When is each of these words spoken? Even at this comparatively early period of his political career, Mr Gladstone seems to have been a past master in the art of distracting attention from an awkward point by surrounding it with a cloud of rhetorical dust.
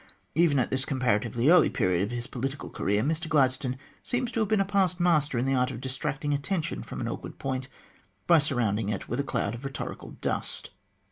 Even 0.33 0.57
at 0.57 0.71
this 0.71 0.83
comparatively 0.83 1.51
early 1.51 1.69
period 1.69 2.01
of 2.05 2.09
his 2.09 2.25
political 2.25 2.71
career, 2.71 3.03
Mr 3.03 3.29
Gladstone 3.29 3.77
seems 4.01 4.31
to 4.31 4.39
have 4.39 4.49
been 4.49 4.59
a 4.59 4.65
past 4.65 4.99
master 4.99 5.37
in 5.37 5.45
the 5.45 5.53
art 5.53 5.69
of 5.69 5.79
distracting 5.79 6.33
attention 6.33 6.81
from 6.81 7.01
an 7.01 7.07
awkward 7.07 7.37
point 7.37 7.67
by 8.25 8.39
surrounding 8.39 8.89
it 8.89 9.07
with 9.07 9.19
a 9.19 9.23
cloud 9.23 9.53
of 9.53 9.63
rhetorical 9.63 10.09
dust. 10.13 10.71